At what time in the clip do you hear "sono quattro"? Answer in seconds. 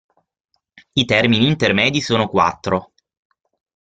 2.01-2.93